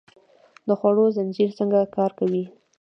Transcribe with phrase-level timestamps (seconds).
[0.67, 2.43] د خوړو زنځیر څنګه کار کوي؟